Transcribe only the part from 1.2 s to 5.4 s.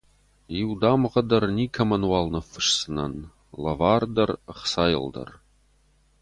дӕр никӕмӕнуал ныффысдзынӕн, лӕвар дӕр, ӕхцайыл дӕр.